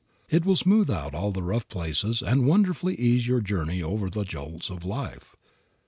[0.31, 4.23] It will smooth out all the rough places and wonderfully ease your journey over the
[4.25, 5.35] jolts of life.